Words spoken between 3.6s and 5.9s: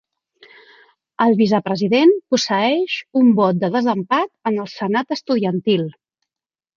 de desempat en el Senat Estudiantil.